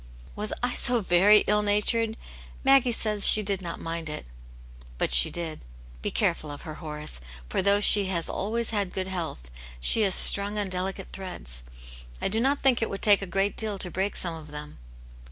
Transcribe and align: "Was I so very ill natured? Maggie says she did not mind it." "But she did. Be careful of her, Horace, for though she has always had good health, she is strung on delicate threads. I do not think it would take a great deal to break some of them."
"Was 0.35 0.51
I 0.63 0.73
so 0.73 1.01
very 1.01 1.41
ill 1.45 1.61
natured? 1.61 2.17
Maggie 2.63 2.91
says 2.91 3.27
she 3.27 3.43
did 3.43 3.61
not 3.61 3.79
mind 3.79 4.09
it." 4.09 4.25
"But 4.97 5.11
she 5.13 5.29
did. 5.29 5.63
Be 6.01 6.09
careful 6.09 6.49
of 6.49 6.63
her, 6.63 6.73
Horace, 6.73 7.21
for 7.47 7.61
though 7.61 7.79
she 7.81 8.07
has 8.07 8.27
always 8.27 8.71
had 8.71 8.93
good 8.93 9.05
health, 9.05 9.51
she 9.79 10.01
is 10.01 10.15
strung 10.15 10.57
on 10.57 10.69
delicate 10.71 11.09
threads. 11.13 11.61
I 12.19 12.29
do 12.29 12.39
not 12.39 12.63
think 12.63 12.81
it 12.81 12.89
would 12.89 13.03
take 13.03 13.21
a 13.21 13.27
great 13.27 13.55
deal 13.55 13.77
to 13.77 13.91
break 13.91 14.15
some 14.15 14.33
of 14.33 14.47
them." 14.49 14.79